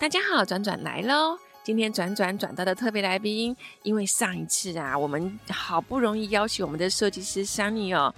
[0.00, 1.38] 大家好，转转来喽！
[1.62, 8.14] 今天转转转到的特别来宾，因为上一次啊，我们好不容易邀请我们的设计师 Sunny 哦，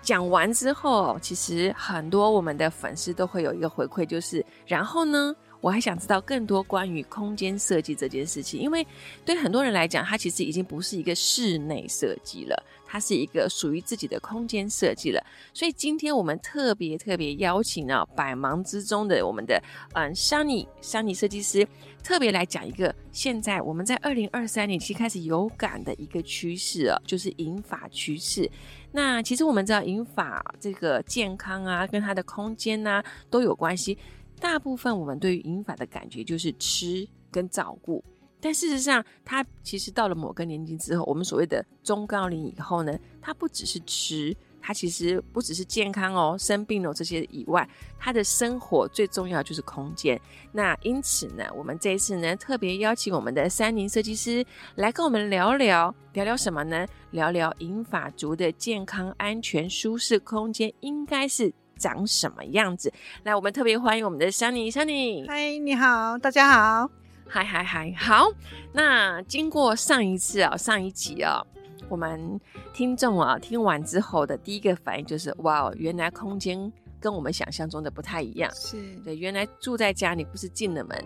[0.00, 5.34] 讲完之后，其实很多我们的粉丝都会有一个回馈，就是然后呢，
[5.64, 8.86] 我还想知道更多关于空间设计这件事情，因为
[9.24, 12.62] 对很多人来讲，它其实已经不是一个室内设计了。
[12.86, 19.60] 它是一个属于自己的空间设计了，所以今天我们特别特别邀请到百忙之中的我们的
[19.94, 21.66] 嗯 Sunny Sunny 设计师，
[22.04, 28.48] 特别来讲一个现在我们在二零二三年其实开始有感的一个趋势哦，就是银发趋势。
[28.92, 33.98] 那其实我们知道银发这个健康啊，跟它的空间啊都有关系。
[34.44, 38.04] 大部分我们对于银发的感觉就是吃跟照顾。
[38.42, 47.66] 但事实上，它其实到了某个年纪之后，我们所谓的中高龄以后呢，它不只是吃，它其实不只是健康哦、生病哦这些以外，
[47.98, 50.20] 他的生活最重要就是空间。
[50.52, 56.86] 那因此呢，我们这一次呢，特别邀请我们的三菱设计师来跟我们聊聊，聊聊什么呢？
[57.12, 61.50] 聊聊银发族的健康、安全、舒适空间应该是
[61.84, 62.90] 长什么样子。
[63.24, 65.26] 来，我们特别欢迎我们的 Sunny，Sunny。
[65.28, 66.90] 嗨，你好，大家好。
[67.28, 68.26] 嗨嗨嗨，好。
[68.72, 71.44] 那经过上一次啊，上一集啊，
[71.90, 72.40] 我们
[72.72, 78.50] 听众啊听完之后的第一个反应就是：哇，原来空间跟我们想象中的不太一样。
[78.54, 81.04] 是对，原来住在家里不是进了门。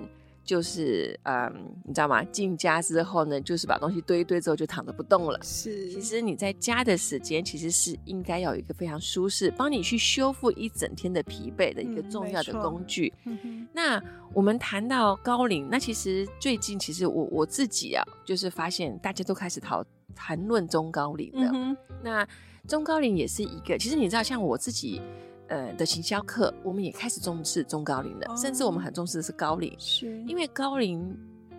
[0.48, 1.52] 就是嗯，
[1.84, 2.24] 你知道吗？
[2.24, 5.38] 进家之后呢，就是把东西堆一堆之后就躺着不动了。
[5.42, 13.12] 是，其实你在家的时间其实是应该要有一个非常舒适，帮你去修复一整天的疲惫的一个重要的工具。
[13.26, 21.50] 嗯、那我们谈到高龄，那其实最近其实我我自己啊，就是发现大家都开始讨谈论中高龄了。
[21.52, 22.26] 嗯、那
[22.66, 25.02] 中高龄也是一个，其实你知道，像我自己。
[25.48, 31.16] 呃的行销课，我们也开始重视中高龄了，哦，甚至我们很重视的是高龄，是因为高龄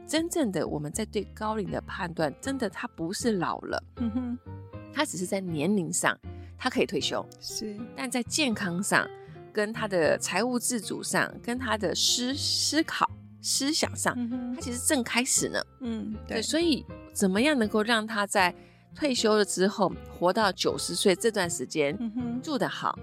[0.07, 4.37] 真正的我们在对高龄的判断，真的他不是老了，嗯哼，
[4.93, 6.17] 他只是在年龄上
[6.57, 9.07] 他可以退休，是，但在健康上、
[9.53, 13.09] 跟他的财务自主上、跟他的思思考
[13.41, 18.53] 思想上，嗯，他其实正开始呢，嗯对，对，所以怎么样能够让他在
[18.95, 22.97] 退休了之后活到九十岁这段时间，嗯，住得好。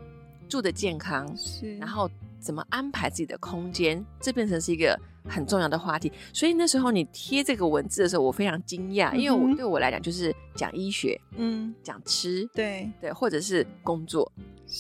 [0.48, 4.98] 住的健康是，然后怎么安排自己的空间，这变成是一个
[5.28, 6.12] 很重要的话题。
[6.32, 14.30] 所以那时候你贴这个文字的时候，我非常惊讶，嗯、因为我对我来讲就是讲医学，嗯，讲吃，对对，或者是工作。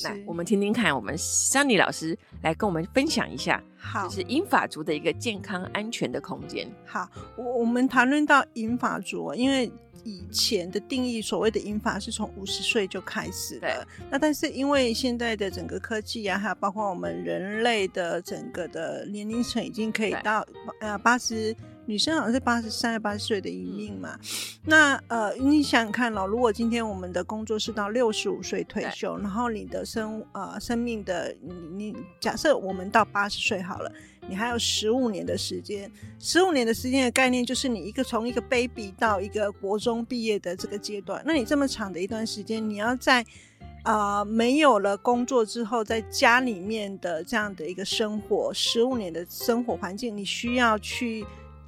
[0.02, 6.68] 来，我们听听看，我们 Sunny 老师来跟我们分享一下，好，就是银发族的一个健康安全的空间。
[6.84, 9.70] 好，我我们谈论到银发族，因为。
[10.06, 13.84] 以前的定义，所谓的银发是从五十岁就开始的。
[14.08, 20.46] 那但是因为现在的整个科技啊，还有包括我们人类的整个的年龄层，已经可以到
[20.80, 21.52] 呃八十，
[21.86, 24.16] 女生好像是八十三、八十岁的一命嘛。
[24.64, 31.52] 那呃，你想想看咯，如果今天我们的工作是到六十五岁退休，然后你的生呃生命的你
[31.92, 33.92] 你假设我们到八十岁好了。
[34.28, 41.22] 你还有十五年的时间，十五年的时间的概念就是你一个从一个 baby 到一个国中毕业的这个阶段。
[41.24, 43.24] 那你这么长的一段时间，你要在
[43.82, 51.24] 啊、没有了工作之后，在家里面的这样的一个生活，十五年的生活环境，你需要去。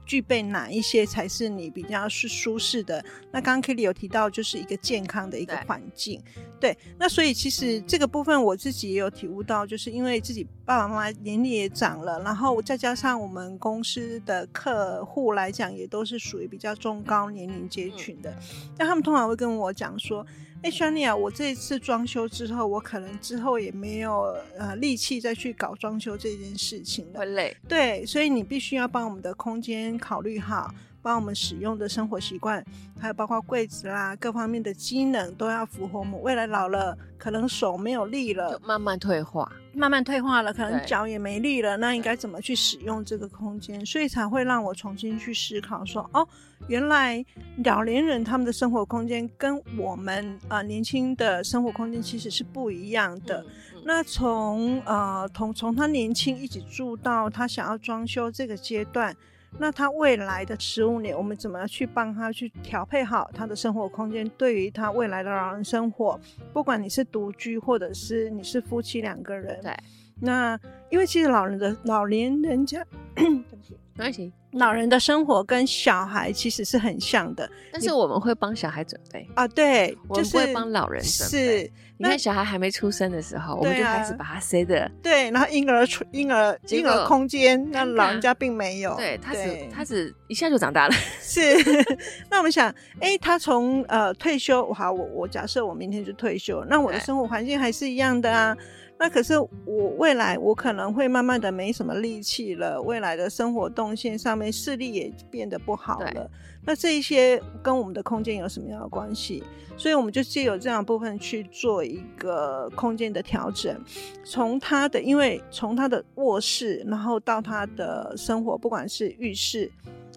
[0.09, 3.05] 具备哪一些才是你比较是舒适的？
[3.31, 6.21] 那刚刚 Kelly 有提到，就是一个健康的一个环境。
[6.59, 18.35] 对，那所以其实这个部分我自己也有体悟到，就是因为自己爸爸妈妈年龄也长了，然后再加上我们公司的客户来讲，也都是属于比较中高年龄阶群的，
[18.79, 20.27] 那他们通常会跟我讲说。
[20.61, 27.57] 哎，Sunny 啊，我这一次装修之后，我可能之后也没有呃力气再去搞装修这件事情了，会累。
[27.69, 32.65] 对，所以你必须要帮我们的空间考虑好，帮我们使用的生活习惯，
[33.01, 43.85] 还有包括柜子啦，各方面的机能都要符合我们未来老了可能手没有力了，就慢慢退化，慢慢退化了，可能脚也没力了，那应该怎么去使用这个空间？
[43.87, 46.27] 所以才会让我重新去思考说，哦。
[46.67, 47.25] 原来
[47.65, 53.41] 老年人他们的生活空间跟我们啊、呃、年轻的生活空间其实是不一样的。
[53.41, 53.47] 嗯
[53.77, 59.17] 嗯、那从呃从从他年轻一直住到他想要装修这个阶段，
[59.59, 64.29] 那他未来的十五年，我们怎么样去帮他去调配好他的生活空间？
[64.37, 66.21] 对于他未来的老人生活，
[66.53, 69.75] 不管你是独居或者是你是夫妻两个人，对，
[70.21, 70.59] 那
[70.91, 72.85] 因为其实老人的老年人家，
[73.17, 73.77] 对不起。
[73.99, 74.33] 没关系。
[74.53, 81.63] 老人的生活跟小孩其实是很像的，但是我们会帮小孩准备啊，对，就是会帮老人准备。
[81.65, 90.95] 是，你看小孩还没出生的时候，我们就开始把他塞的，对，然后婴儿婴儿婴儿空间，那老人家并没有，对，他只他只一下就长大了。
[91.21, 91.43] 是，
[92.31, 98.57] 那我们想，哎，他从呃退休，好，我我假设我明天就退休，那我的生活环境还是一样的啊。
[98.99, 106.31] 那可是我未来我可能会慢慢的没什么力气了，未来的生活动线上面视力也变得不好了。
[106.65, 109.43] 那这一些跟我们的空间有什么样的关系？
[109.77, 113.81] 所以我们就借由这样的部分去做一个空间的调整，
[114.25, 119.71] 从他的因为从他的卧室，然后到他的生活，不管是浴室。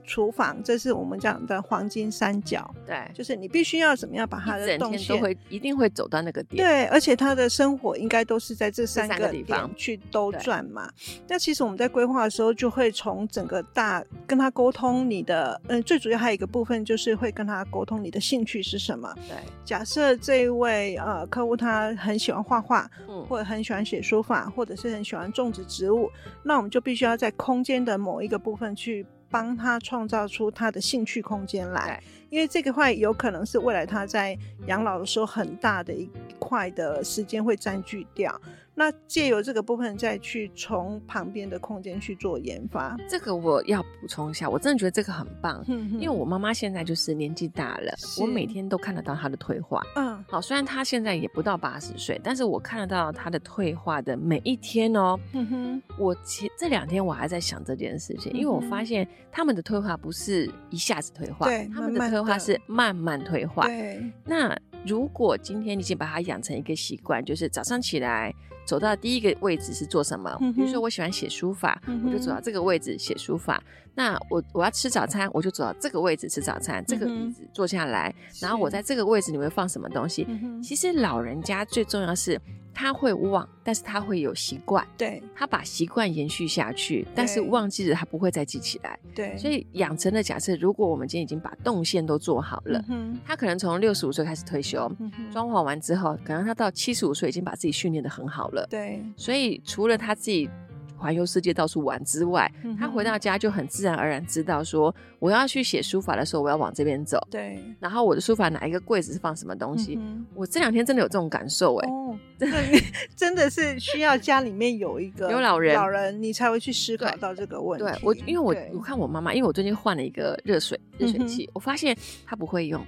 [0.03, 2.73] 厨房，这是我们讲的黄金三角。
[2.85, 6.63] 对，就是你必须要怎么样把他的动线都会一定会走到那个点。
[6.63, 10.89] 对，而且他的生活应该都是在这三个地方去兜转嘛。
[11.27, 19.13] 那其实我们在规划的时候，就会从整个大跟他沟通你的，嗯，最主要还有一个部分就是会跟他沟通你的兴趣是什么。
[19.27, 26.11] 对，假设这一位呃客户他很喜欢画画，嗯，或者很喜欢写书法，或者是很喜欢种植植物，
[26.43, 29.05] 那我们就必须要在空间的某一个部分去。
[29.31, 34.37] 帮他创造出他的兴趣空间来，因为这个话有可能是未来他在
[34.67, 36.07] 养老的时候很大的一
[36.37, 38.39] 块的时间会占据掉。
[38.83, 49.83] 那借由这个部分再去从旁边的空间去做研发，这个我要补充一下，我真的觉得这个很棒，嗯、哼因为我妈妈现在就是年纪大了，我每天都看得到她的退化。
[49.95, 55.15] 嗯，好，虽然她现在也不到八十岁，但是我看得到她的退化的每一天哦。
[55.33, 63.67] 嗯哼，我前这两天我还在想这件事情，嗯、因为我发现他们的退化不是一下子退化，对，他们的退化是慢慢退化。
[63.67, 68.33] 对，那如果今天你已经把它养成一个习惯，就是早上起来。
[68.63, 70.37] 走到第一个位置是做什么？
[70.39, 73.61] 嗯、比如说我喜欢写书法，嗯、我就走到这个位置写书法。
[73.95, 78.13] 那我我要吃早餐，我就走到这个位置吃早餐，这个椅子坐下来。
[78.39, 80.27] 然后我在这个位置你会放什么东西？
[80.63, 82.39] 其实老人家最重要是。
[82.81, 84.83] 他会忘，但是他会有习惯。
[84.97, 88.97] 对，他把习惯延续下去，但是忘记了他不会再记起来。
[89.13, 98.65] 对，所以养成的假设，如果我们今天已经把动线都做好了，嗯、他可能从六十五岁开始退休，嗯、装潢完之后，可能他到七十五岁已经把自己训练的很好了。
[98.67, 100.49] 对，所以除了他自己。
[100.97, 107.17] 环游世界到处玩之外，嗯、他回到家就很自然而然知道说，我要去写书法的时候，我要往这边走。
[107.31, 109.97] 对，然后我的书法哪一个柜子是放什么东西？
[109.99, 112.00] 嗯、我这两天真的有这种感受哎、欸，哦，
[112.37, 112.81] 真的
[113.15, 117.85] 真的是需要家里面有一个有老人，老人你才会去思考到这个问题。
[117.85, 122.85] 对，我因为我我看我妈妈，因为我最近换了一个热水热水器，嗯、我发现她不会用，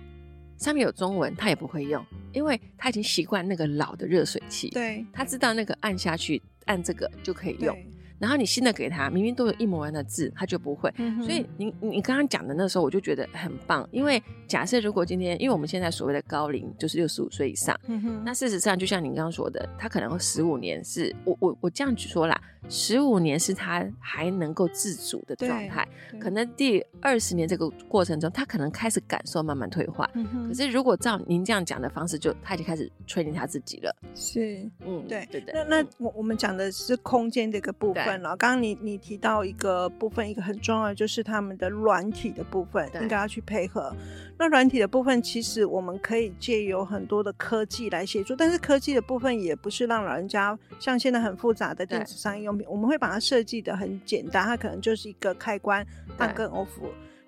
[0.57, 4.69] 上面有中文她也不会用，因为她已经习惯那个老的热水器。
[4.69, 7.77] 对，她知道那个按下去按这个就可以用。
[8.19, 10.89] 然后你新的给他，明明都有一模一样的字，他就不会。
[10.95, 13.85] 嗯、所以你你刚刚讲的那时候，我就觉得很棒。
[13.91, 14.21] 因为
[14.53, 17.75] 假设如果今天，因为我们现在所谓的高龄就是六十五岁以上，
[18.23, 22.39] 那事实上就像您刚刚说的，他可能十五年是我我我这样子说啦。
[22.69, 25.85] 十五年是他还能够自主的状态，
[26.17, 30.09] 可能第二十年这个过程中，他可能开始感受慢慢退化。
[30.47, 33.94] 可是如果照您这样讲的方式，就他已经开始确定他自己了。
[34.15, 35.53] 是，嗯，对对对。
[35.53, 38.29] 那那我我们讲的是空间这个部分了。
[38.38, 43.94] 刚刚你你提到一个部分，一个很重要的就是他们的软体的部分，对应该要去配合。
[44.43, 55.85] 那软体的部分，其实我们可以借由很多的科技来协助，但是科技的部分也不是让老人家像现在很复杂的电子商业用品，我们会把它设计的很简单，它可能就是一个开关
[56.17, 56.67] 按跟 off，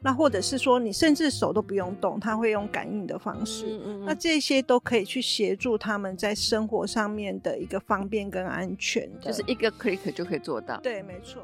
[0.02, 10.78] 那或者是说你甚至手都不用动，它会用感应的方式，嗯嗯嗯，那这些都可以去协助他们在生活上面的一个方便跟安全的，就是一个 click 就可以做到。
[10.82, 11.42] 对，没错。